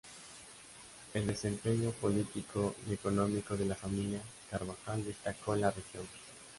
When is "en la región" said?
5.53-6.07